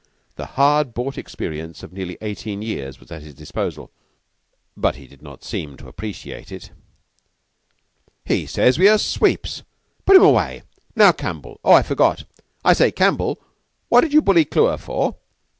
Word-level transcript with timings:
The 0.35 0.47
hard 0.57 0.95
bought 0.95 1.15
experience 1.15 1.83
of 1.83 1.93
nearly 1.93 2.17
eighteen 2.23 2.63
years 2.63 2.99
was 2.99 3.11
at 3.11 3.21
his 3.21 3.35
disposal, 3.35 3.91
but 4.75 4.95
he 4.95 5.05
did 5.05 5.21
not 5.21 5.43
seem 5.43 5.77
to 5.77 5.87
appreciate 5.87 6.51
it. 6.51 6.71
"He 8.25 8.47
says 8.47 8.79
we 8.79 8.87
are 8.89 8.97
sweeps. 8.97 9.61
Put 10.07 10.15
him 10.15 10.23
away! 10.23 10.63
Now, 10.95 11.11
Campbell! 11.11 11.59
Oh, 11.63 11.73
I 11.73 11.83
forgot! 11.83 12.23
I 12.65 12.73
say, 12.73 12.89
Campbell, 12.91 13.39
what 13.89 14.01
did 14.01 14.11
you 14.11 14.23
bully 14.23 14.43
Clewer 14.43 14.79
for?" 14.79 15.17